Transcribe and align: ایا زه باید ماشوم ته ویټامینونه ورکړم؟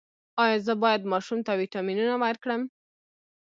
ایا 0.43 0.57
زه 0.65 0.73
باید 0.83 1.09
ماشوم 1.11 1.39
ته 1.45 1.51
ویټامینونه 1.61 2.13
ورکړم؟ 2.23 2.61